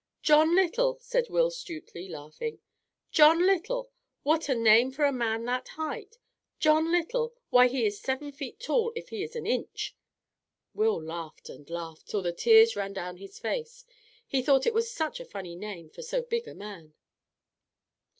"John 0.23 0.55
Little!" 0.55 0.97
said 0.99 1.29
Will 1.29 1.51
Stutely 1.51 2.09
laughing. 2.09 2.57
"John 3.11 3.45
Little! 3.45 3.91
what 4.23 4.49
a 4.49 4.55
name 4.55 4.89
for 4.91 5.05
a 5.05 5.11
man 5.13 5.45
that 5.45 5.67
height! 5.67 6.17
John 6.57 6.91
Little! 6.91 7.35
why 7.51 7.67
he 7.67 7.85
is 7.85 8.01
seven 8.01 8.31
feet 8.31 8.59
tall 8.59 8.91
if 8.95 9.09
he 9.09 9.21
is 9.21 9.35
an 9.35 9.45
inch!" 9.45 9.95
Will 10.73 10.99
laughed 10.99 11.49
and 11.49 11.69
laughed, 11.69 12.07
till 12.07 12.23
the 12.23 12.33
tears 12.33 12.75
ran 12.75 12.93
down 12.93 13.17
his 13.17 13.37
face. 13.37 13.85
He 14.25 14.41
thought 14.41 14.65
it 14.65 14.73
was 14.73 14.89
such 14.91 15.19
a 15.19 15.23
funny 15.23 15.55
name 15.55 15.91
for 15.91 16.01
so 16.01 16.23
big 16.23 16.47
a 16.47 16.55
man. 16.55 16.95